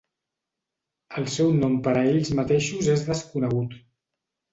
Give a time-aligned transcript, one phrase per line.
[1.19, 3.77] El seu nom per a ells mateixos és desconegut.